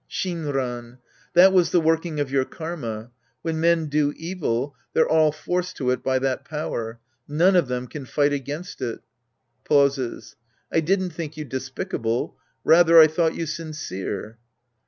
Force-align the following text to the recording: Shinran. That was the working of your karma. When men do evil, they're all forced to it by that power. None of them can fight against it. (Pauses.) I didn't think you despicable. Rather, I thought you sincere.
Shinran. 0.09 0.97
That 1.35 1.53
was 1.53 1.69
the 1.69 1.79
working 1.79 2.19
of 2.19 2.31
your 2.31 2.43
karma. 2.43 3.11
When 3.43 3.59
men 3.59 3.85
do 3.85 4.15
evil, 4.17 4.75
they're 4.93 5.07
all 5.07 5.31
forced 5.31 5.77
to 5.77 5.91
it 5.91 6.01
by 6.01 6.17
that 6.17 6.43
power. 6.43 6.99
None 7.27 7.55
of 7.55 7.67
them 7.67 7.85
can 7.85 8.05
fight 8.05 8.33
against 8.33 8.81
it. 8.81 9.01
(Pauses.) 9.63 10.35
I 10.73 10.79
didn't 10.79 11.11
think 11.11 11.37
you 11.37 11.45
despicable. 11.45 12.35
Rather, 12.63 12.99
I 12.99 13.05
thought 13.05 13.35
you 13.35 13.45
sincere. 13.45 14.39